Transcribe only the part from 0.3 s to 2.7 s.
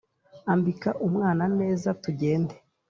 Ambika umwana neza tugende